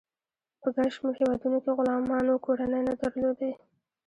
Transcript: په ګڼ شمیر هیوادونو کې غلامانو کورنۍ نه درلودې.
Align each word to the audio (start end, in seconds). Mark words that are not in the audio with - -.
په 0.61 0.67
ګڼ 0.75 0.87
شمیر 0.95 1.13
هیوادونو 1.19 1.57
کې 1.63 1.71
غلامانو 1.77 2.41
کورنۍ 2.45 2.81
نه 2.89 2.93
درلودې. 3.01 3.51